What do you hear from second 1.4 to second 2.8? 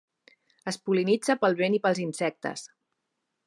pel vent i pels insectes.